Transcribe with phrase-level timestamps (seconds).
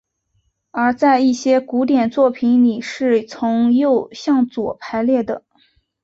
[0.71, 5.43] 而在一些古典作品里是从右向左排列的。